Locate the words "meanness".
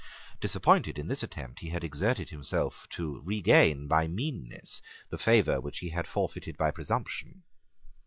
4.07-4.81